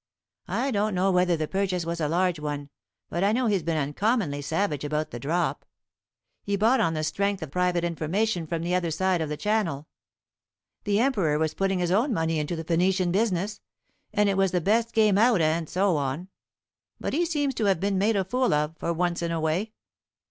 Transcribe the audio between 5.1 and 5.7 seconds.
the drop.